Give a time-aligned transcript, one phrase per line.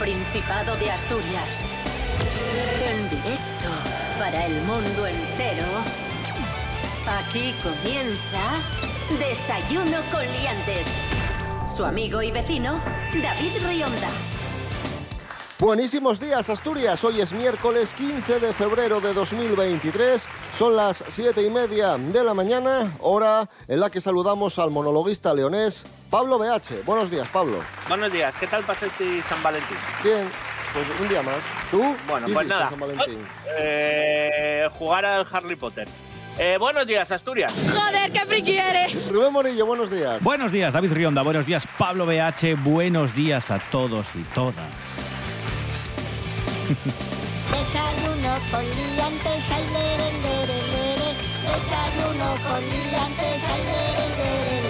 [0.00, 1.62] Principado de Asturias.
[2.82, 3.68] En directo
[4.18, 5.66] para el mundo entero.
[7.06, 8.40] Aquí comienza
[9.18, 10.86] Desayuno con Liantes.
[11.68, 12.80] Su amigo y vecino,
[13.22, 14.08] David Rionda.
[15.58, 17.04] Buenísimos días, Asturias.
[17.04, 20.26] Hoy es miércoles 15 de febrero de 2023.
[20.56, 25.34] Son las 7 y media de la mañana, hora en la que saludamos al monologuista
[25.34, 26.84] leonés Pablo BH.
[26.84, 27.60] Buenos días, Pablo.
[27.88, 28.34] Buenos días.
[28.36, 29.76] ¿Qué tal pasaste San Valentín?
[30.02, 30.28] Bien,
[30.72, 31.36] pues un día más.
[31.70, 31.96] ¿Tú?
[32.08, 32.68] Bueno, ¿Qué pues nada.
[32.70, 33.24] San Valentín?
[33.58, 35.86] Eh, jugar al Harry Potter.
[36.38, 37.52] Eh, buenos días, Asturias.
[37.52, 39.08] Joder, qué friki eres.
[39.10, 40.22] Rubén Morillo, buenos días.
[40.22, 41.22] Buenos días, David Rionda.
[41.22, 42.54] Buenos días, Pablo BH.
[42.64, 44.54] Buenos días a todos y todas.
[47.50, 51.10] Desayuno con liantes, ay, lere, lere, lere.
[51.42, 54.69] Desayuno con liantes, ay, lere, lere, lere.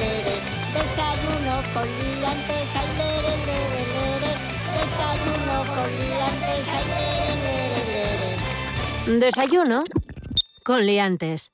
[0.81, 4.33] Desayuno con liantes, ay, lere, lere, lere.
[4.77, 8.31] Desayuno con liantes, ay, lere, lere,
[9.06, 9.20] lere.
[9.20, 9.84] Desayuno
[10.64, 11.53] con liantes.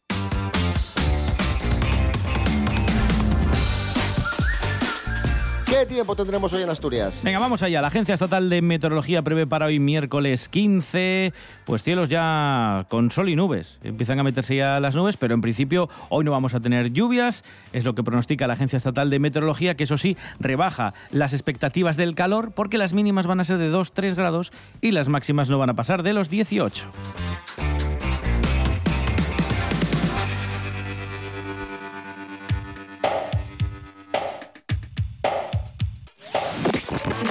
[5.67, 7.23] ¿Qué tiempo tendremos hoy en Asturias?
[7.25, 7.83] Venga, vamos allá.
[7.83, 11.33] La Agencia Estatal de Meteorología prevé para hoy miércoles 15,
[11.65, 13.81] pues cielos ya con sol y nubes.
[13.83, 17.43] Empiezan a meterse ya las nubes, pero en principio hoy no vamos a tener lluvias.
[17.73, 21.97] Es lo que pronostica la Agencia Estatal de Meteorología, que eso sí, rebaja las expectativas
[21.97, 25.59] del calor porque las mínimas van a ser de 2-3 grados y las máximas no
[25.59, 26.87] van a pasar de los 18.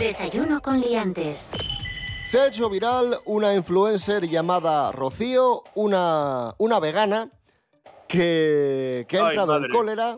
[0.05, 1.49] Desayuno con liantes.
[2.27, 7.31] Se ha hecho viral una influencer llamada Rocío, una, una vegana
[8.07, 9.73] que, que ha Ay, entrado en madre.
[9.73, 10.17] cólera.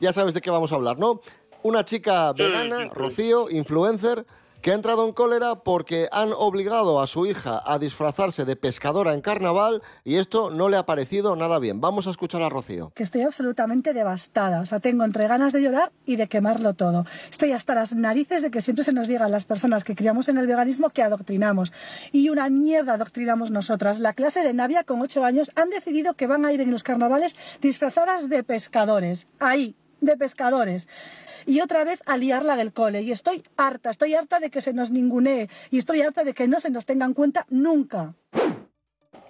[0.00, 1.20] Ya sabes de qué vamos a hablar, ¿no?
[1.62, 2.90] Una chica Sí, vegana, sí, sí.
[2.92, 4.26] Rocío, influencer,
[4.62, 9.14] que ha entrado en cólera porque han obligado a su hija a disfrazarse de pescadora
[9.14, 11.80] en carnaval y esto no le ha parecido nada bien.
[11.80, 12.92] Vamos a escuchar a Rocío.
[12.94, 14.60] que estoy absolutamente devastada.
[14.60, 17.04] O sea, tengo entre ganas de llorar y de quemarlo todo.
[17.30, 20.28] Estoy hasta las narices de que siempre se nos diga a las personas que criamos
[20.28, 21.72] en el veganismo que adoctrinamos.
[22.12, 23.98] Y una mierda adoctrinamos nosotras.
[23.98, 26.82] La clase de Navia con 8 años han decidido que van a ir en los
[26.82, 29.28] carnavales disfrazadas de pescadores.
[29.38, 30.88] Ahí, de pescadores.
[31.46, 33.02] Y otra vez a liarla del cole.
[33.02, 35.48] Y estoy harta, estoy harta de que se nos ningunee.
[35.70, 38.14] Y estoy harta de que no se nos tenga en cuenta nunca.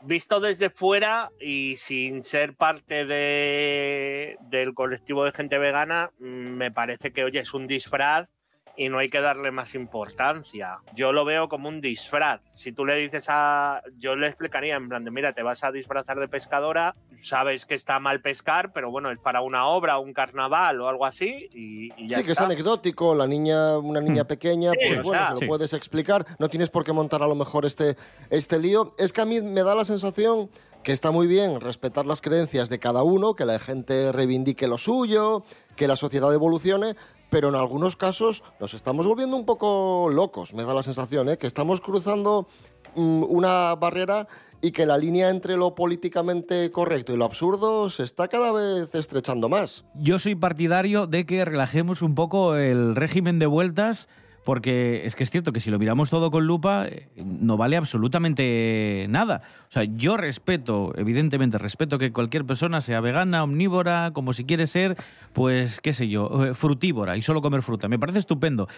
[0.02, 6.70] Visto desde fuera y sin ser parte de, del colectivo de gente vegana, mm, me
[6.70, 8.28] parece que, oye, es un disfraz
[8.76, 10.78] y no hay que darle más importancia.
[10.94, 12.40] Yo lo veo como un disfraz.
[12.52, 13.82] Si tú le dices a...
[13.98, 17.74] Yo le explicaría en plan de, mira, te vas a disfrazar de pescadora, sabes que
[17.74, 21.92] está mal pescar, pero bueno, es para una obra, un carnaval o algo así y,
[22.02, 22.44] y ya sí, que es está.
[22.44, 25.46] anecdótico, la niña, una niña pequeña, Sí, pues bueno, sea, se lo sí.
[25.46, 27.96] puedes explicar, no tienes por qué montar a lo mejor este,
[28.30, 28.94] este lío.
[28.98, 30.48] Es que a mí me da la sensación
[30.82, 34.78] que está muy bien respetar las creencias de cada uno, que la gente reivindique lo
[34.78, 35.44] suyo,
[35.76, 36.96] que la sociedad evolucione,
[37.30, 41.38] pero en algunos casos nos estamos volviendo un poco locos, me da la sensación, ¿eh?
[41.38, 42.48] que estamos cruzando
[42.96, 44.26] mm, una barrera
[44.62, 48.94] y que la línea entre lo políticamente correcto y lo absurdo se está cada vez
[48.94, 49.84] estrechando más.
[49.94, 54.08] Yo soy partidario de que relajemos un poco el régimen de vueltas,
[54.44, 57.76] porque es que es cierto que si lo miramos todo con lupa, eh, no vale
[57.76, 59.42] absolutamente nada.
[59.68, 64.66] O sea, yo respeto, evidentemente respeto que cualquier persona sea vegana, omnívora, como si quiere
[64.66, 64.96] ser,
[65.32, 67.88] pues qué sé yo, eh, frutívora y solo comer fruta.
[67.88, 68.68] Me parece estupendo.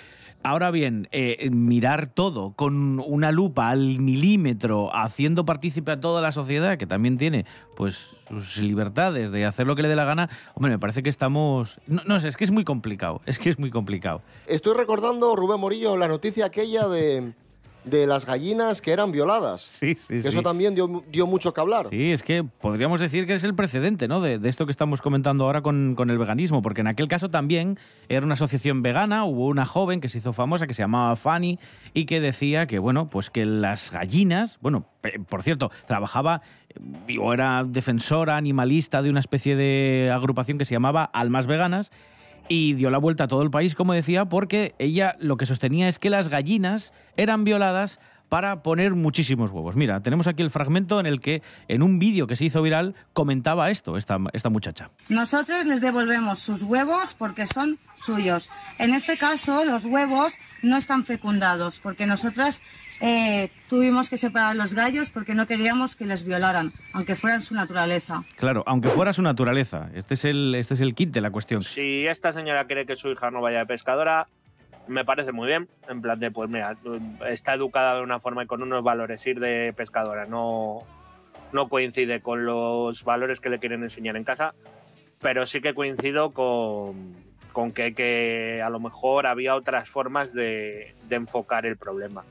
[0.42, 6.32] Ahora bien, eh, mirar todo con una lupa al milímetro, haciendo partícipe a toda la
[6.32, 7.46] sociedad, que también tiene
[7.76, 11.10] pues sus libertades de hacer lo que le dé la gana, hombre, me parece que
[11.10, 11.80] estamos...
[11.86, 14.22] No, no sé, es que es muy complicado, es que es muy complicado.
[14.46, 17.32] Estoy recordando, Rubén Morillo, la noticia aquella de,
[17.84, 19.60] de las gallinas que eran violadas.
[19.60, 20.28] Sí, sí, Que sí.
[20.28, 21.86] eso también dio, dio mucho que hablar.
[21.90, 24.20] Sí, es que podríamos decir que es el precedente, ¿no?
[24.20, 27.28] De, de esto que estamos comentando ahora con, con el veganismo, porque en aquel caso
[27.30, 27.78] también
[28.08, 31.58] era una asociación vegana, hubo una joven que se hizo famosa que se llamaba Fanny
[31.94, 34.86] y que decía que, bueno, pues que las gallinas, bueno,
[35.28, 36.42] por cierto, trabajaba
[37.08, 41.90] eh, o era defensora animalista de una especie de agrupación que se llamaba Almas Veganas
[42.48, 45.88] y dio la vuelta a todo el país, como decía, porque ella lo que sostenía
[45.88, 48.00] es que las gallinas eran violadas
[48.32, 49.76] para poner muchísimos huevos.
[49.76, 52.94] Mira, tenemos aquí el fragmento en el que en un vídeo que se hizo viral
[53.12, 54.88] comentaba esto esta, esta muchacha.
[55.10, 58.48] Nosotros les devolvemos sus huevos porque son suyos.
[58.78, 60.32] En este caso, los huevos
[60.62, 62.62] no están fecundados porque nosotras
[63.02, 67.54] eh, tuvimos que separar los gallos porque no queríamos que les violaran, aunque fueran su
[67.54, 68.24] naturaleza.
[68.36, 69.90] Claro, aunque fuera su naturaleza.
[69.92, 71.60] Este es el, este es el kit de la cuestión.
[71.60, 74.26] Si esta señora quiere que su hija no vaya de pescadora,
[74.86, 75.68] me parece muy bien.
[75.88, 76.76] En plan de, pues mira,
[77.26, 80.26] está educada de una forma y con unos valores ir de pescadora.
[80.26, 80.82] No,
[81.52, 84.54] no coincide con los valores que le quieren enseñar en casa,
[85.20, 87.14] pero sí que coincido con,
[87.52, 92.24] con que, a lo mejor había otras formas de, de enfocar el problema.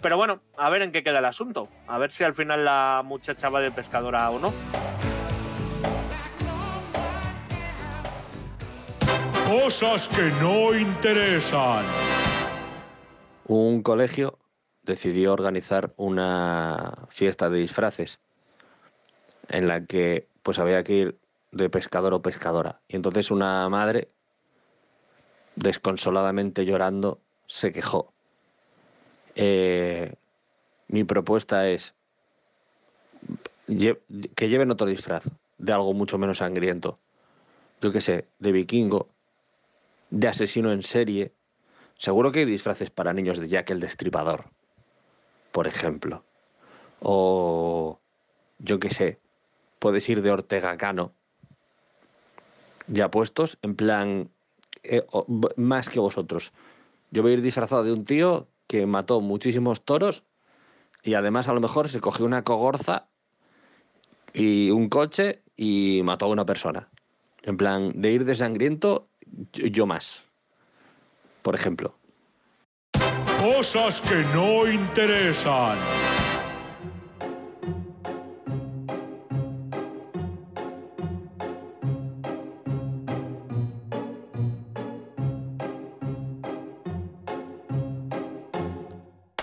[0.00, 1.68] Pero bueno, a ver en qué queda el asunto.
[1.88, 4.52] A ver si al final la muchacha va de pescadora o no.
[9.48, 11.86] Cosas que no interesan.
[13.46, 14.38] Un colegio
[14.82, 18.20] decidió organizar una fiesta de disfraces
[19.48, 21.18] en la que pues había que ir
[21.52, 22.82] de pescador o pescadora.
[22.88, 24.10] Y entonces una madre,
[25.56, 28.12] desconsoladamente llorando, se quejó.
[29.34, 30.12] Eh,
[30.88, 31.94] mi propuesta es
[33.66, 36.98] que lleven otro disfraz de algo mucho menos sangriento.
[37.80, 39.08] Yo qué sé, de vikingo,
[40.10, 41.34] de asesino en serie.
[41.96, 44.44] Seguro que hay disfraces para niños de Jack el Destripador,
[45.52, 46.24] por ejemplo.
[47.00, 48.00] O
[48.58, 49.20] yo qué sé,
[49.78, 51.12] puedes ir de Ortega Cano.
[52.86, 54.30] Ya puestos, en plan,
[54.82, 55.04] eh,
[55.56, 56.52] más que vosotros.
[57.10, 60.24] Yo voy a ir disfrazado de un tío que mató muchísimos toros
[61.02, 63.08] y además a lo mejor se cogió una cogorza
[64.32, 66.88] y un coche y mató a una persona.
[67.42, 69.07] En plan, de ir de sangriento,
[69.52, 70.22] yo, yo más.
[71.42, 71.94] Por ejemplo.
[73.40, 75.78] Cosas que no interesan.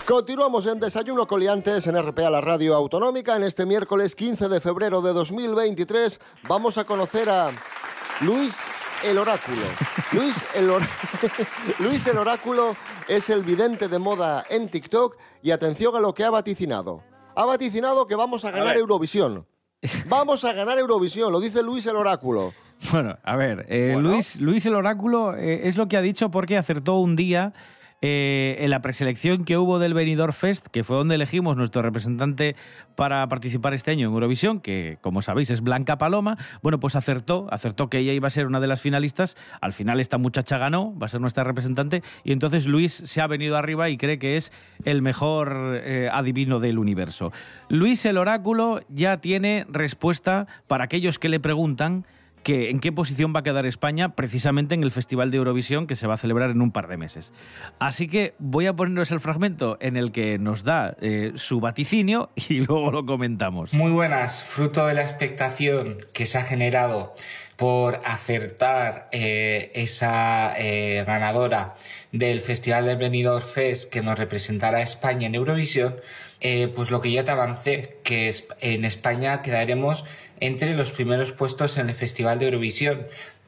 [0.05, 3.35] Continuamos en Desayuno Coliantes en RPA, la radio autonómica.
[3.35, 7.51] En este miércoles 15 de febrero de 2023 vamos a conocer a
[8.21, 8.65] Luis
[9.05, 9.61] el Oráculo.
[10.13, 10.81] Luis el, Or-
[11.79, 12.75] Luis el Oráculo
[13.07, 17.03] es el vidente de moda en TikTok y atención a lo que ha vaticinado.
[17.35, 18.77] Ha vaticinado que vamos a ganar.
[18.77, 19.45] Eurovisión.
[20.07, 22.53] Vamos a ganar Eurovisión, lo dice Luis el Oráculo.
[22.91, 24.09] Bueno, a ver, eh, Bueno.
[24.09, 27.53] Luis, Luis el Oráculo eh, es lo que ha dicho porque acertó un día
[28.01, 32.55] eh, en la preselección que hubo del Benidorm Fest, que fue donde elegimos nuestro representante
[32.95, 36.37] para participar este año en Eurovisión, que como sabéis es Blanca Paloma.
[36.61, 39.37] Bueno, pues acertó, acertó que ella iba a ser una de las finalistas.
[39.61, 43.27] Al final esta muchacha ganó, va a ser nuestra representante y entonces Luis se ha
[43.27, 44.51] venido arriba y cree que es
[44.83, 47.31] el mejor eh, adivino del universo.
[47.69, 52.05] Luis el Oráculo ya tiene respuesta para aquellos que le preguntan
[52.45, 55.95] que en qué posición va a quedar España precisamente en el Festival de Eurovisión que
[55.95, 57.33] se va a celebrar en un par de meses.
[57.79, 62.29] Así que voy a poneros el fragmento en el que nos da eh, su vaticinio
[62.49, 63.73] y luego lo comentamos.
[63.73, 67.15] Muy buenas, fruto de la expectación que se ha generado
[67.55, 71.73] por acertar eh, esa eh, ganadora
[72.11, 75.95] del Festival del Benidorm Fest que nos representará España en Eurovisión,
[76.75, 80.05] pues lo que ya te avancé, que en España quedaremos
[80.39, 83.05] entre los primeros puestos en el Festival de Eurovisión.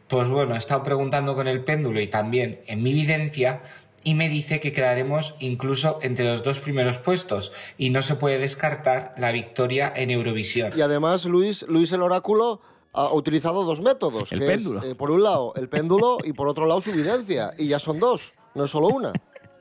[0.08, 3.62] Pues bueno, he estado preguntando con el péndulo y también en mi videncia
[4.04, 8.38] y me dice que quedaremos incluso entre los dos primeros puestos y no se puede
[8.38, 10.72] descartar la victoria en Eurovisión.
[10.78, 12.62] Y además Luis, Luis el Oráculo
[12.94, 14.32] ha utilizado dos métodos.
[14.32, 14.80] El que péndulo.
[14.80, 17.52] Es, eh, por un lado el péndulo y por otro lado su videncia.
[17.58, 19.12] Y ya son dos, no es solo una.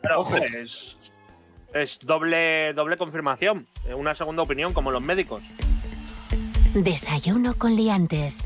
[0.00, 0.37] Pero, Ojo.
[0.37, 0.97] es,
[1.75, 3.66] es doble, doble confirmación.
[3.85, 5.42] eh, Una segunda opinión, como los médicos.
[6.83, 8.40] Desayuno con liantes.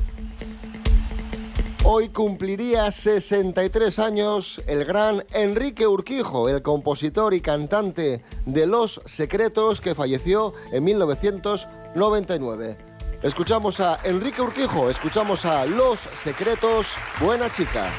[1.83, 9.81] Hoy cumpliría 63 años el gran Enrique Urquijo, el compositor y cantante de Los Secretos
[9.81, 12.77] que falleció en 1999.
[13.25, 16.87] Escuchamos a Enrique Urquijo, escuchamos a Los Secretos,
[17.21, 17.91] Buena Chica.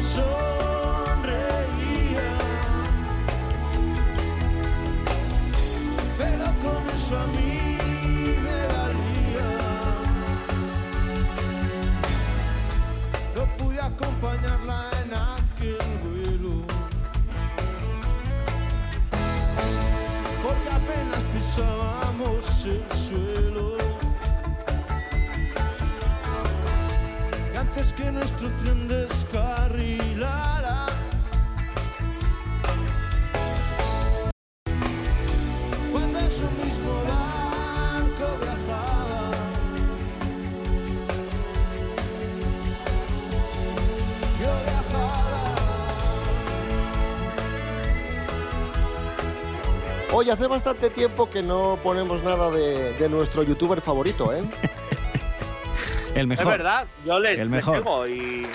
[0.00, 0.49] so
[27.80, 30.86] Antes que nuestro tren descarrilara.
[35.90, 39.30] Cuando en su mismo barco viajaba.
[44.38, 45.24] Yo viajaba.
[50.12, 54.44] Oye, hace bastante tiempo que no ponemos nada de, de nuestro youtuber favorito, ¿eh?
[56.14, 56.44] El mejor.
[56.44, 58.08] Es verdad, yo les, El les mejor.
[58.08, 58.46] y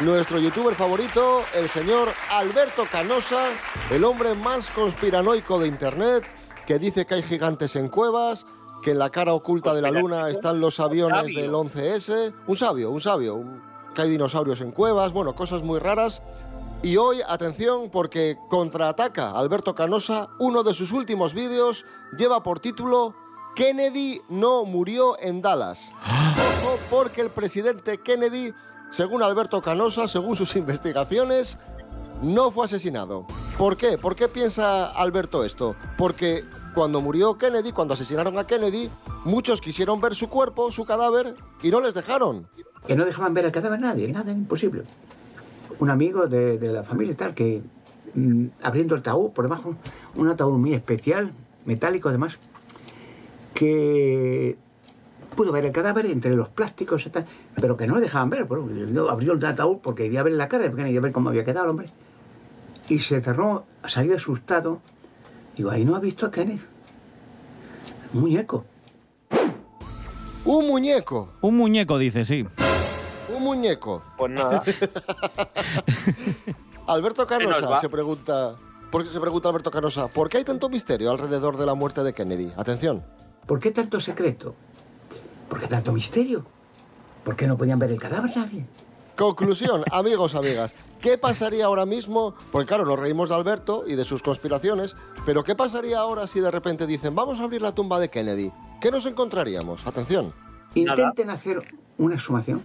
[0.00, 3.48] Nuestro youtuber favorito, el señor Alberto Canosa,
[3.90, 6.24] el hombre más conspiranoico de Internet,
[6.66, 8.46] que dice que hay gigantes en cuevas,
[8.82, 12.32] que en la cara oculta de la luna están los aviones del 11S.
[12.46, 13.34] Un sabio, un sabio.
[13.36, 16.22] un- que hay dinosaurios en cuevas, bueno, cosas muy raras.
[16.82, 21.84] Y hoy, atención, porque contraataca Alberto Canosa, uno de sus últimos vídeos
[22.16, 23.14] lleva por título
[23.54, 25.92] Kennedy no murió en Dallas.
[26.90, 28.54] Porque el presidente Kennedy,
[28.90, 31.58] según Alberto Canosa, según sus investigaciones,
[32.22, 33.26] no fue asesinado.
[33.58, 33.98] ¿Por qué?
[33.98, 35.76] ¿Por qué piensa Alberto esto?
[35.98, 38.90] Porque cuando murió Kennedy, cuando asesinaron a Kennedy,
[39.24, 42.48] muchos quisieron ver su cuerpo, su cadáver, y no les dejaron.
[42.86, 44.84] que no dejaban ver el cadáver nadie, nada, imposible.
[45.78, 47.62] Un amigo de, de la familia tal, que
[48.14, 49.74] mm, abriendo el ataúd, por debajo,
[50.14, 51.32] un ataúd muy especial,
[51.64, 52.38] metálico además,
[53.54, 54.56] que
[55.34, 57.26] pudo ver el cadáver entre los plásticos y tal,
[57.60, 58.44] pero que no le dejaban ver.
[58.44, 61.44] Bueno, no, abrió el ataúd porque quería ver la cara, porque quería ver cómo había
[61.44, 61.90] quedado el hombre.
[62.88, 64.80] Y se cerró, salió asustado.
[65.56, 66.66] Digo, ahí no ha visto a Kenneth.
[68.14, 68.64] Un muñeco.
[70.44, 72.44] Un muñeco, Un muñeco, dice, sí.
[73.34, 74.02] un muñeco.
[74.18, 74.64] pues nada.
[76.86, 78.56] Alberto nos Canosa se pregunta,
[78.90, 80.08] ¿por qué se pregunta Alberto Canosa?
[80.08, 82.52] ¿Por qué hay tanto misterio alrededor de la muerte de Kennedy?
[82.56, 83.04] Atención.
[83.46, 84.56] ¿Por qué tanto secreto?
[85.48, 86.44] ¿Por qué tanto misterio?
[87.24, 88.64] ¿Por qué no podían ver el cadáver nadie?
[89.16, 90.74] Conclusión, amigos, amigas.
[91.00, 92.34] ¿Qué pasaría ahora mismo?
[92.50, 94.94] Porque claro, nos reímos de Alberto y de sus conspiraciones,
[95.26, 98.52] pero ¿qué pasaría ahora si de repente dicen, vamos a abrir la tumba de Kennedy?
[98.80, 99.86] ¿Qué nos encontraríamos?
[99.86, 100.32] Atención.
[100.74, 101.62] Intenten hacer
[101.98, 102.64] una sumación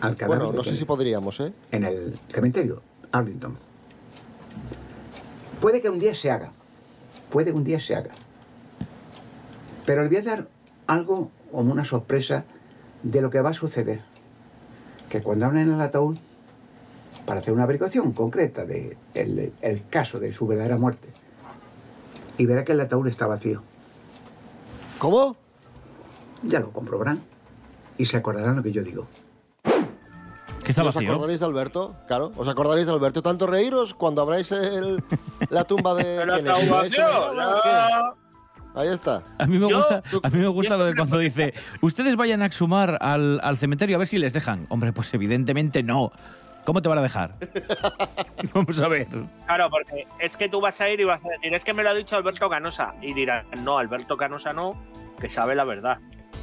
[0.00, 1.52] al cadáver Bueno, de no sé si podríamos, ¿eh?
[1.72, 2.82] en el cementerio
[3.12, 3.56] Arlington.
[5.60, 6.52] Puede que un día se haga,
[7.30, 8.14] puede que un día se haga.
[9.84, 10.48] Pero les voy a dar
[10.90, 12.44] algo como una sorpresa
[13.02, 14.00] de lo que va a suceder.
[15.08, 16.16] Que cuando abren el ataúd,
[17.26, 21.08] para hacer una averiguación concreta del de el caso de su verdadera muerte,
[22.38, 23.62] y verá que el ataúd está vacío.
[24.98, 25.36] ¿Cómo?
[26.42, 27.22] Ya lo comprobarán
[27.98, 29.06] y se acordarán lo que yo digo.
[30.64, 31.10] Que está ¿Y ¿Os vacío.
[31.10, 31.94] acordaréis de Alberto?
[32.06, 33.22] Claro, os acordaréis de Alberto.
[33.22, 35.02] Tanto reíros cuando abráis el-
[35.50, 36.48] la tumba de Pero Kennedy.
[36.58, 37.54] está ¿No ha hecho vacío, ya.
[37.62, 38.19] ¿Qué?
[38.74, 39.22] Ahí está.
[39.38, 42.42] A mí me Yo- gusta, a mí me gusta lo de cuando dice, ustedes vayan
[42.42, 44.66] a exhumar al, al cementerio a ver si les dejan.
[44.68, 46.12] Hombre, pues evidentemente no.
[46.64, 47.34] ¿Cómo te van a dejar?
[48.54, 49.06] Vamos a ver.
[49.46, 51.82] Claro, porque es que tú vas a ir y vas a decir, es que me
[51.82, 52.94] lo ha dicho Alberto Canosa.
[53.00, 54.76] Y dirán, no, Alberto Canosa no,
[55.20, 55.98] que sabe la verdad.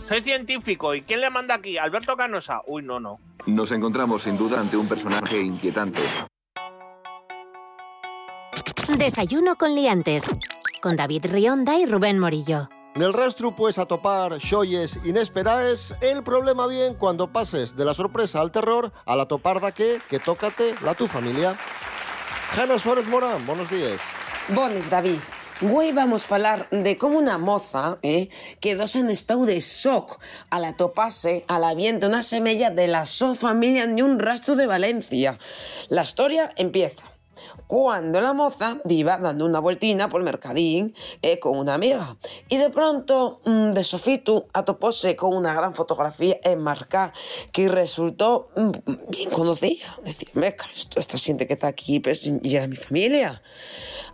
[0.09, 1.77] Soy científico, ¿y quién le manda aquí?
[1.77, 2.61] ¿Alberto Canosa?
[2.65, 3.19] Uy, no, no.
[3.45, 6.01] Nos encontramos sin duda ante un personaje inquietante.
[8.97, 10.23] Desayuno con liantes.
[10.81, 12.69] Con David Rionda y Rubén Morillo.
[12.95, 18.41] Nel rastro pues a topar xoies inesperaes, el problema bien cuando pases de la sorpresa
[18.41, 21.55] al terror a la toparda que, que tócate la tu familia.
[22.55, 24.01] Jana Suárez Morán, buenos días.
[24.49, 25.19] Bones, David.
[25.61, 28.29] Hoy vamos a falar de como una moza eh,
[28.59, 30.19] quedó en estado de shock
[30.51, 34.67] al atoparse a la viento una semilla de la so familia ni un rastro de
[34.67, 35.39] Valencia.
[35.89, 37.16] La historia empieza
[37.67, 42.17] cuando la moza iba dando una vueltina por el mercadín eh, con una amiga
[42.49, 47.13] y de pronto mm, de sofito atopóse con una gran fotografía enmarcada
[47.51, 48.71] que resultó mm,
[49.09, 49.97] bien conocida.
[50.03, 53.41] Decía, meca, esto, esta gente que está aquí pues, y era mi familia.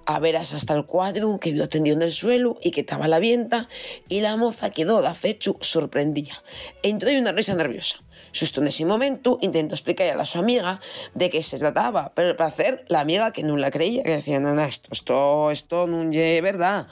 [0.06, 3.08] A veras hasta el cuadro que vio tendido en el suelo y que estaba a
[3.08, 3.70] la vienta
[4.10, 6.34] y la moza quedó da fecho sorprendida.
[6.82, 8.00] Entró de una risa nerviosa.
[8.38, 10.82] Justo en ese momento intentó explicarle a su amiga
[11.14, 14.40] de qué se trataba, pero al parecer la amiga que no la creía, que decía,
[14.40, 16.88] nana, esto, esto, esto no es verdad.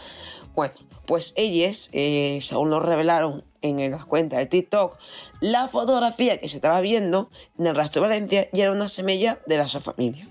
[0.54, 0.74] Bueno,
[1.06, 4.98] pues ellos, eh, según nos revelaron en la cuenta del TikTok,
[5.40, 9.40] la fotografía que se estaba viendo en el rastro de Valencia ya era una semilla
[9.46, 10.28] de la su familia.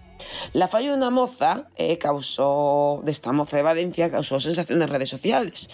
[0.53, 4.89] La falla de una moza eh, causó, de esta moza de Valencia, causó sensación en
[4.89, 5.71] redes sociales.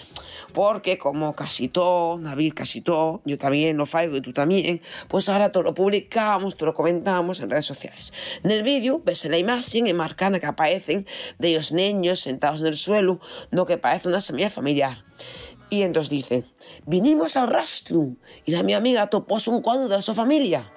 [0.53, 5.29] Porque como casi todo, David casi todo, yo también lo fallo y tú también, pues
[5.29, 8.13] ahora todo lo publicamos, todo lo comentamos en redes sociales.
[8.43, 11.07] En el vídeo ves la imagen enmarcada que aparecen
[11.39, 15.05] de ellos niños sentados en el suelo, no que parece una semilla familiar.
[15.69, 16.45] Y entonces dice,
[16.87, 20.73] vinimos al rastro y la mi amiga topó un cuadro de su familia.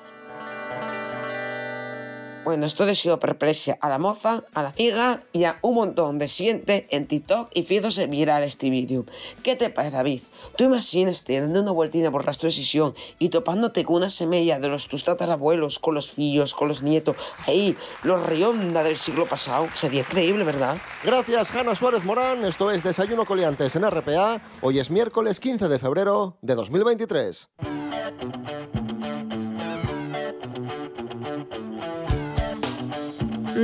[2.50, 6.27] Bueno, esto deseo perplexa a la moza, a la amiga y a un montón de
[6.27, 9.06] siente en TikTok y fíjose viral este vídeo.
[9.44, 10.22] ¿Qué te parece, David?
[10.58, 14.68] Tú imagínate dando una vueltina por rastro de sesión y topándote con una semilla de
[14.68, 17.15] los tus tatarabuelos, con los fillos, con los nietos,
[17.46, 19.68] ahí, los rionda del siglo pasado.
[19.75, 20.77] Sería increíble, ¿verdad?
[21.03, 22.44] Gracias, Hanna Suárez Morán.
[22.46, 24.41] Esto es Desayuno Coliantes en RPA.
[24.62, 27.48] Hoy es miércoles 15 de febrero de 2023.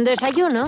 [0.04, 0.68] Desayuno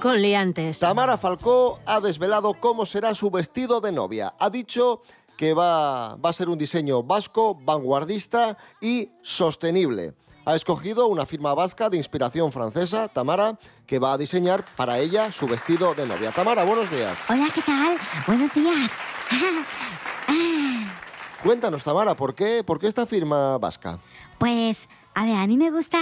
[0.00, 0.78] con liantes.
[0.78, 4.34] Tamara Falcó ha desvelado cómo será su vestido de novia.
[4.38, 5.02] Ha dicho
[5.36, 10.14] que va, va a ser un diseño vasco, vanguardista y sostenible.
[10.44, 15.32] Ha escogido una firma vasca de inspiración francesa, Tamara, que va a diseñar para ella
[15.32, 16.30] su vestido de novia.
[16.30, 17.18] Tamara, buenos días.
[17.28, 17.96] Hola, ¿qué tal?
[18.28, 18.92] Buenos días.
[21.42, 23.98] Cuéntanos, Tamara, ¿por qué, por qué esta firma vasca?
[24.38, 25.98] Pues, a ver, a mí me gusta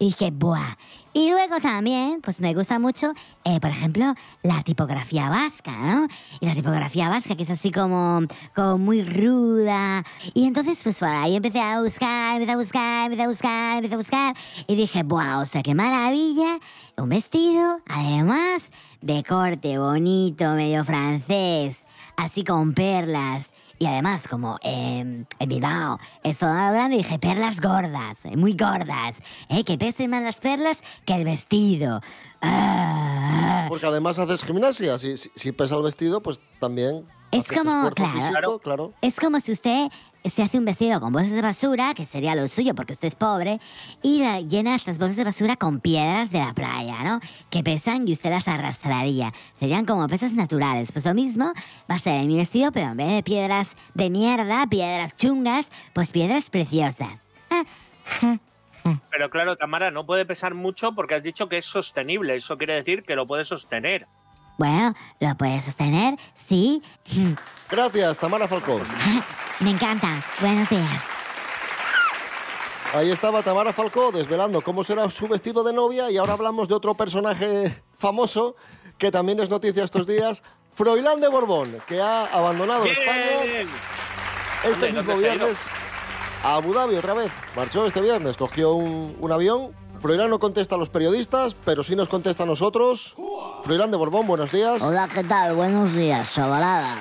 [0.00, 0.76] y dije, buah.
[1.12, 3.12] Y luego también, pues me gusta mucho,
[3.44, 6.08] eh, por ejemplo, la tipografía vasca, ¿no?
[6.40, 8.20] Y la tipografía vasca, que es así como,
[8.56, 10.04] como muy ruda.
[10.34, 13.94] Y entonces, pues por ahí empecé a buscar, empecé a buscar, empecé a buscar, empecé
[13.94, 14.36] a buscar.
[14.66, 16.58] Y dije, buah, o sea, qué maravilla.
[16.96, 21.84] Un vestido, además, de corte bonito, medio francés,
[22.16, 23.52] así con perlas.
[23.78, 29.22] Y además, como eh, en Bilbao es todo grande, dije perlas gordas, eh, muy gordas,
[29.48, 32.00] eh, que pesen más las perlas que el vestido.
[32.42, 33.66] Ah.
[33.68, 34.98] Porque además haces gimnasia.
[34.98, 37.06] Si, si, si pesa el vestido, pues también.
[37.30, 38.94] Es como, claro, físico, claro.
[39.02, 39.90] es como si usted
[40.24, 43.14] se hace un vestido con bolsas de basura, que sería lo suyo porque usted es
[43.14, 43.60] pobre,
[44.02, 47.20] y la- llena estas bolsas de basura con piedras de la playa, ¿no?
[47.50, 49.32] Que pesan y usted las arrastraría.
[49.58, 50.92] Serían como pesas naturales.
[50.92, 51.52] Pues lo mismo
[51.90, 55.70] va a ser en mi vestido, pero en vez de piedras de mierda, piedras chungas,
[55.92, 57.10] pues piedras preciosas.
[59.10, 62.34] Pero claro, Tamara, no puede pesar mucho porque has dicho que es sostenible.
[62.36, 64.06] Eso quiere decir que lo puede sostener.
[64.58, 66.16] Bueno, ¿lo puede sostener?
[66.34, 66.82] Sí.
[67.70, 68.82] Gracias, Tamara Falcón.
[69.60, 70.22] Me encanta.
[70.40, 71.02] Buenos días.
[72.94, 76.74] Ahí estaba Tamara Falcó desvelando cómo será su vestido de novia y ahora hablamos de
[76.74, 78.56] otro personaje famoso
[78.96, 80.42] que también es noticia estos días,
[80.74, 83.66] Froilán de Borbón, que ha abandonado España
[84.64, 85.56] este mismo viernes
[86.42, 87.30] a Abu Dhabi otra vez.
[87.54, 89.72] Marchó este viernes, cogió un, un avión.
[90.00, 93.14] Froilán no contesta a los periodistas, pero sí nos contesta a nosotros.
[93.64, 94.80] Froilán de Borbón, buenos días.
[94.80, 95.54] Hola, ¿qué tal?
[95.56, 96.96] Buenos días, chavalada.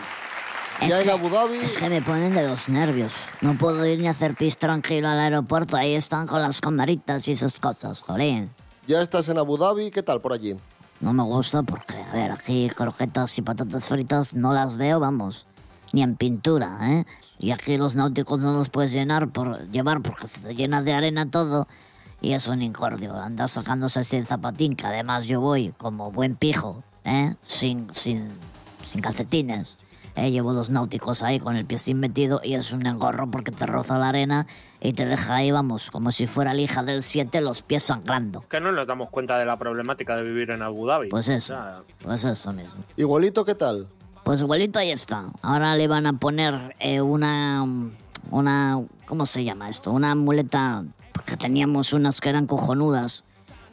[0.81, 1.57] Ya en Abu Dhabi.
[1.57, 3.13] Es que me ponen de los nervios.
[3.41, 5.75] No puedo ir ni a hacer pis tranquilo al aeropuerto.
[5.75, 8.51] Ahí están con las camaritas y esas cosas, jolín.
[8.85, 10.55] Ya estás en Abu Dhabi, ¿qué tal por allí?
[10.99, 15.47] No me gusta porque, a ver, aquí croquetas y patatas fritas no las veo, vamos,
[15.93, 17.05] ni en pintura, ¿eh?
[17.39, 20.93] Y aquí los náuticos no los puedes llenar por llevar porque se te llena de
[20.93, 21.67] arena todo.
[22.21, 26.83] Y es un incordio, andar sacándose el zapatín, que además yo voy como buen pijo,
[27.03, 27.35] ¿eh?
[27.43, 28.31] Sin, sin,
[28.85, 29.77] sin calcetines.
[30.17, 30.31] ¿Eh?
[30.31, 33.65] Llevo los náuticos ahí con el pie sin metido y es un engorro porque te
[33.65, 34.47] roza la arena
[34.81, 38.43] y te deja ahí, vamos, como si fuera la hija del 7, los pies sangrando.
[38.49, 41.09] Que no nos damos cuenta de la problemática de vivir en Abu Dhabi.
[41.09, 42.83] Pues O eso, sea, pues eso mismo.
[42.97, 43.87] Igualito, ¿qué tal?
[44.23, 45.25] Pues igualito ahí está.
[45.41, 47.65] Ahora le van a poner eh, una,
[48.29, 49.91] una, ¿cómo se llama esto?
[49.91, 53.23] Una muleta, porque teníamos unas que eran cojonudas,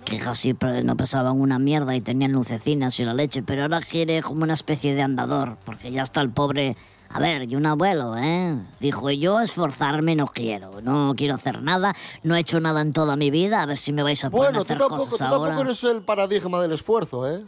[0.05, 4.23] que casi no pesaban una mierda y tenían lucecinas y la leche, pero ahora quiere
[4.23, 6.77] como una especie de andador, porque ya está el pobre...
[7.11, 8.57] A ver, y un abuelo, ¿eh?
[8.81, 13.15] Dijo, yo esforzarme no quiero, no quiero hacer nada, no he hecho nada en toda
[13.15, 15.19] mi vida, a ver si me vais a poner a Bueno, tú hacer tampoco, cosas
[15.19, 15.51] tú ahora.
[15.51, 17.45] tampoco eres el paradigma del esfuerzo, ¿eh?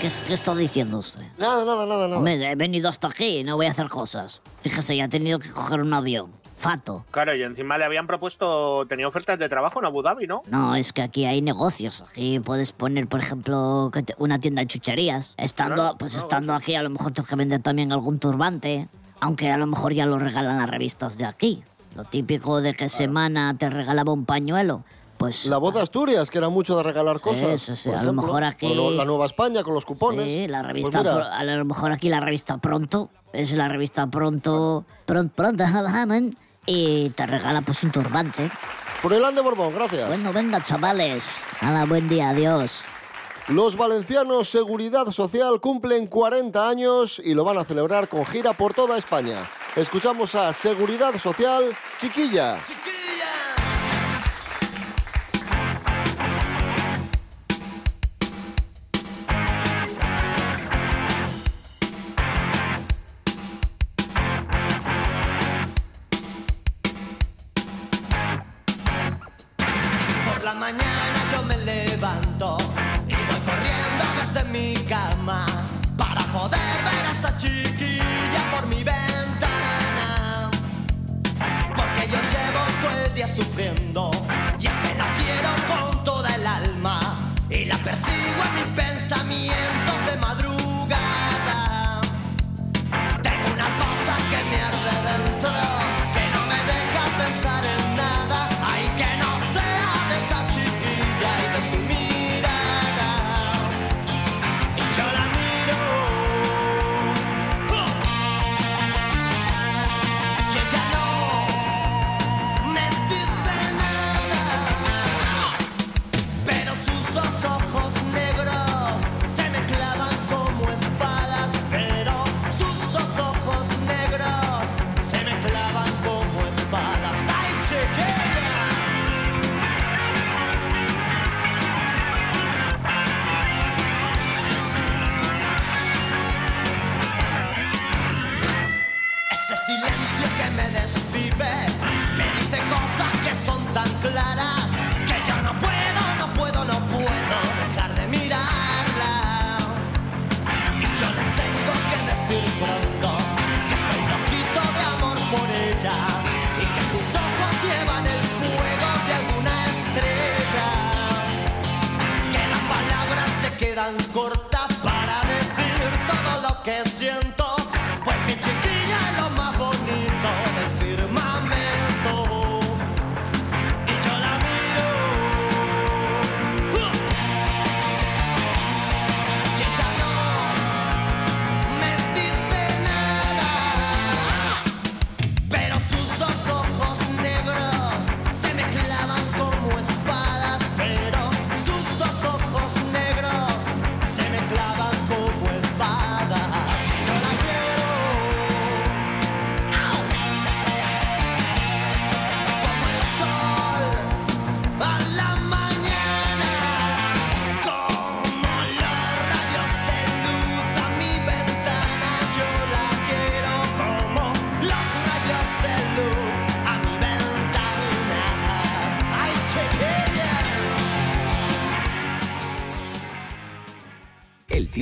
[0.00, 1.24] ¿Qué, ¿Qué está diciendo usted?
[1.38, 2.18] Nada, nada, nada, nada.
[2.18, 4.42] Hombre, he venido hasta aquí, no voy a hacer cosas.
[4.60, 6.32] Fíjese, ya he tenido que coger un avión.
[6.60, 7.06] Fato.
[7.10, 10.42] claro, y encima le habían propuesto, tenía ofertas de trabajo en Abu Dhabi, ¿no?
[10.46, 12.02] No, es que aquí hay negocios.
[12.02, 15.34] Aquí puedes poner, por ejemplo, que te- una tienda de chucherías.
[15.38, 18.88] Estando, Claro, pues claro, estando aquí, a lo mejor tengo que vender también algún turbante.
[19.20, 21.62] Aunque a lo mejor ya lo regalan las revistas de aquí.
[21.96, 24.84] Lo típico de que Semana te regalaba un pañuelo.
[25.18, 27.60] Pues La voz de Asturias, que era mucho de regalar cosas.
[27.60, 28.22] sí, sí, por a lo ejemplo.
[28.22, 30.24] mejor aquí- O lo- la Nueva España con los cupones.
[30.26, 33.68] Sí, la Pues revista, mira, Pro- a lo mejor aquí la revista Pronto, es la
[33.68, 35.64] revista Pronto, Pronto, Pronto,
[36.70, 38.48] y te regala pues un turbante.
[39.02, 40.06] Froilán de Borbón, gracias.
[40.06, 41.42] Bueno, venga, chavales.
[41.60, 42.84] Nada, buen día, adiós.
[43.48, 48.74] Los valencianos Seguridad Social cumplen 40 años y lo van a celebrar con gira por
[48.74, 49.50] toda España.
[49.74, 51.64] Escuchamos a Seguridad Social
[51.98, 52.54] Chiquilla.
[52.54, 52.99] Por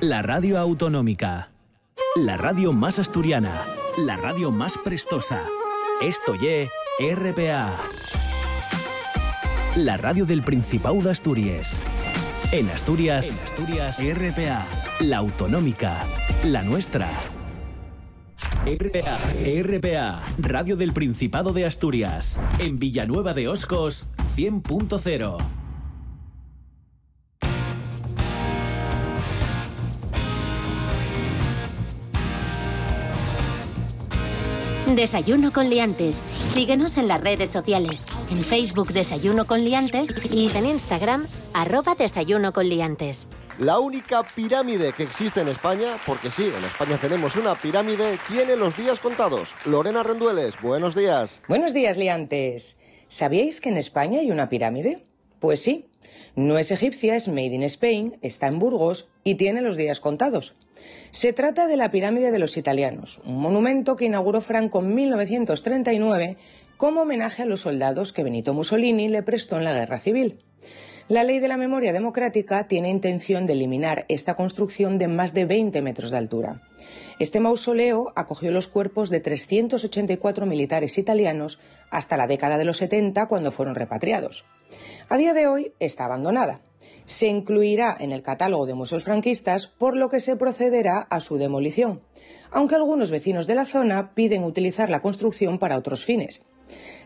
[0.00, 1.50] la radio autonómica.
[2.16, 3.66] La radio más asturiana,
[3.98, 5.42] la radio más prestosa.
[6.00, 7.76] Esto ye RPA.
[9.76, 11.82] La radio del Principado de Asturias.
[12.50, 14.66] En Asturias, en Asturias, RPA,
[15.00, 16.06] la autonómica,
[16.44, 17.08] la nuestra.
[18.64, 19.18] RPA,
[19.62, 22.40] RPA, Radio del Principado de Asturias.
[22.58, 25.59] En Villanueva de Oscos, 100.0.
[34.96, 36.22] Desayuno con liantes.
[36.34, 38.06] Síguenos en las redes sociales.
[38.30, 43.28] En Facebook Desayuno con liantes y en Instagram arroba desayuno con liantes.
[43.58, 48.56] La única pirámide que existe en España, porque sí, en España tenemos una pirámide, tiene
[48.56, 49.54] los días contados.
[49.66, 51.42] Lorena Rendueles, buenos días.
[51.46, 52.78] Buenos días, liantes.
[53.08, 55.04] ¿Sabíais que en España hay una pirámide?
[55.40, 55.89] Pues sí.
[56.36, 60.54] No es egipcia, es made in Spain, está en Burgos y tiene los días contados.
[61.10, 66.36] Se trata de la pirámide de los italianos, un monumento que inauguró Franco en 1939
[66.76, 70.38] como homenaje a los soldados que Benito Mussolini le prestó en la guerra civil.
[71.08, 75.44] La ley de la memoria democrática tiene intención de eliminar esta construcción de más de
[75.44, 76.62] 20 metros de altura.
[77.18, 81.58] Este mausoleo acogió los cuerpos de 384 militares italianos
[81.90, 84.46] hasta la década de los 70 cuando fueron repatriados.
[85.08, 86.60] A día de hoy está abandonada.
[87.04, 91.38] Se incluirá en el catálogo de museos franquistas, por lo que se procederá a su
[91.38, 92.02] demolición,
[92.50, 96.42] aunque algunos vecinos de la zona piden utilizar la construcción para otros fines.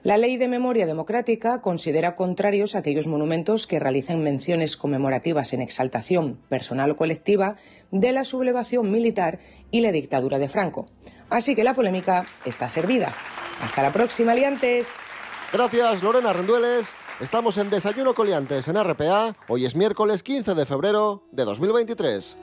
[0.02, 6.38] La Ley de Memoria Democrática considera contrarios aquellos monumentos que realicen menciones conmemorativas en exaltación
[6.50, 7.56] personal o colectiva
[7.90, 9.38] de la sublevación militar
[9.70, 10.86] y la dictadura de Franco.
[11.30, 13.14] Así que la polémica está servida.
[13.62, 14.92] Hasta la próxima, aliantes.
[15.52, 16.94] Gracias, Lorena Rendueles.
[17.20, 19.36] Estamos en Desayuno Coliantes en RPA.
[19.46, 22.36] Hoy es miércoles 15 de febrero de 2023.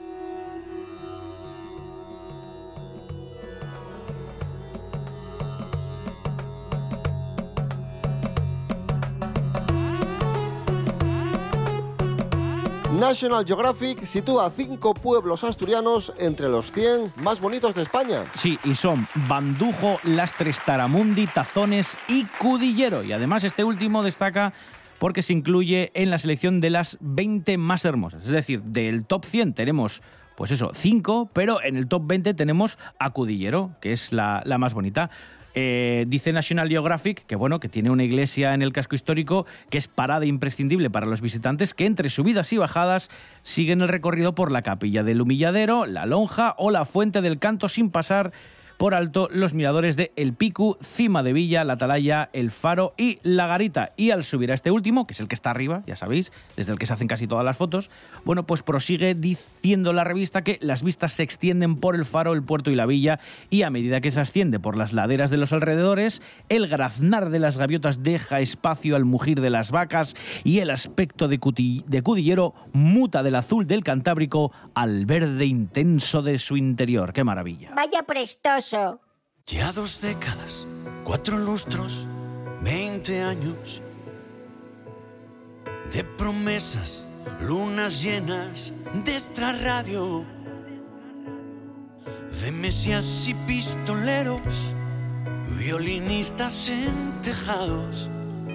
[13.02, 18.22] National Geographic sitúa cinco pueblos asturianos entre los 100 más bonitos de España.
[18.36, 23.02] Sí, y son Bandujo, Lastres, Taramundi, Tazones y Cudillero.
[23.02, 24.52] Y además este último destaca
[25.00, 28.22] porque se incluye en la selección de las 20 más hermosas.
[28.22, 30.00] Es decir, del top 100 tenemos,
[30.36, 34.58] pues eso, 5, pero en el top 20 tenemos a Cudillero, que es la, la
[34.58, 35.10] más bonita.
[35.54, 39.76] Eh, dice National Geographic que bueno que tiene una iglesia en el casco histórico que
[39.76, 43.10] es parada imprescindible para los visitantes que entre subidas y bajadas
[43.42, 47.68] siguen el recorrido por la capilla del humilladero, la lonja o la fuente del canto
[47.68, 48.32] sin pasar
[48.82, 53.20] por alto los miradores de El Picu, Cima de Villa, La Atalaya, El Faro y
[53.22, 53.92] La Garita.
[53.96, 56.72] Y al subir a este último, que es el que está arriba, ya sabéis, desde
[56.72, 57.90] el que se hacen casi todas las fotos,
[58.24, 62.42] bueno, pues prosigue diciendo la revista que las vistas se extienden por el faro, el
[62.42, 65.52] puerto y la villa, y a medida que se asciende por las laderas de los
[65.52, 70.70] alrededores, el graznar de las gaviotas deja espacio al mugir de las vacas y el
[70.70, 71.38] aspecto de,
[71.86, 77.12] de Cudillero muta del azul del Cantábrico al verde intenso de su interior.
[77.12, 77.70] ¡Qué maravilla!
[77.76, 78.71] Vaya prestoso.
[79.46, 80.66] Ya dos décadas,
[81.04, 82.06] cuatro lustros,
[82.62, 83.82] 20 años
[85.92, 87.06] de promesas,
[87.42, 88.72] lunas llenas
[89.04, 90.24] de extra radio,
[92.40, 94.72] de mesías y pistoleros,
[95.58, 98.08] violinistas en tejados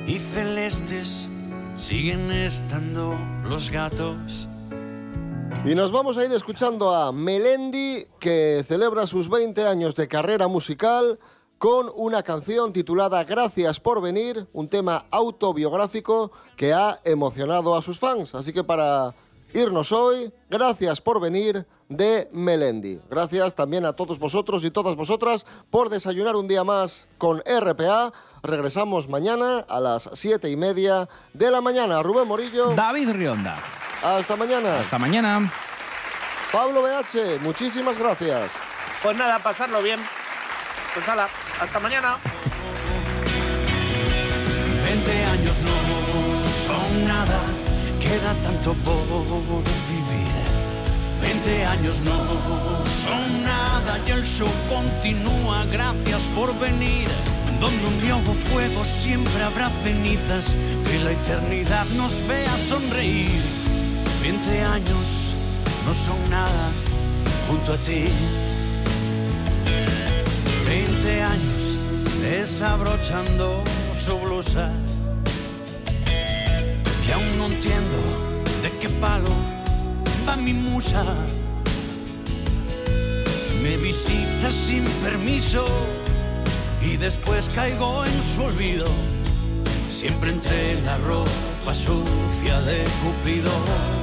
[0.08, 1.30] y celestes
[1.76, 4.50] siguen estando los gatos.
[5.66, 10.48] Y nos vamos a ir escuchando a Melendi, que celebra sus 20 años de carrera
[10.48, 11.20] musical
[11.58, 18.00] con una canción titulada Gracias por venir, un tema autobiográfico que ha emocionado a sus
[18.00, 18.34] fans.
[18.36, 19.14] Así que para
[19.54, 23.02] irnos hoy, Gracias por venir de Melendi.
[23.10, 28.14] Gracias también a todos vosotros y todas vosotras por desayunar un día más con RPA.
[28.44, 32.02] Regresamos mañana a las 7 y media de la mañana.
[32.02, 32.76] Rubén Morillo.
[32.76, 33.58] David Rionda.
[34.04, 34.80] Hasta mañana.
[34.80, 35.52] Hasta mañana.
[36.52, 38.52] Pablo BH, muchísimas gracias.
[39.02, 40.00] Pues nada, pasarlo bien.
[40.94, 41.28] Pues hala,
[41.60, 42.18] hasta mañana.
[44.84, 47.40] 20 años no son nada,
[48.00, 50.18] queda tanto por vivir.
[51.22, 52.18] 20 años no
[52.86, 57.08] son nada y el show continúa, gracias por venir.
[57.60, 60.56] Donde un día hubo fuego siempre habrá cenizas,
[60.86, 63.67] que la eternidad nos vea sonreír.
[64.30, 65.34] 20 años
[65.86, 66.70] no son nada
[67.48, 68.04] junto a ti.
[70.68, 71.78] 20 años
[72.22, 73.64] desabrochando
[73.96, 74.70] su blusa.
[77.08, 78.00] Y aún no entiendo
[78.64, 79.30] de qué palo
[80.28, 81.06] va mi musa.
[83.64, 85.66] Me visita sin permiso
[86.82, 88.88] y después caigo en su olvido.
[89.90, 93.97] Siempre entre la ropa sucia de Cupido.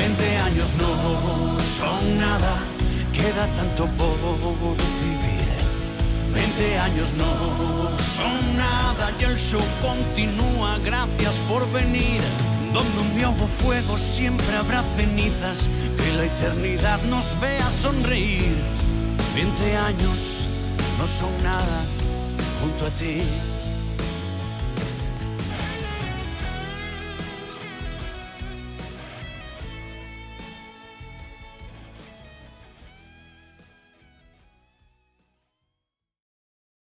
[0.00, 2.54] 20 años no son nada,
[3.12, 4.16] queda tanto por
[5.04, 5.48] vivir.
[6.32, 7.32] 20 años no
[8.16, 12.22] son nada y el show continúa, gracias por venir.
[12.72, 18.56] Donde un día fuego siempre habrá cenizas, que la eternidad nos vea sonreír.
[19.34, 20.46] 20 años
[20.98, 21.84] no son nada
[22.58, 23.20] junto a ti.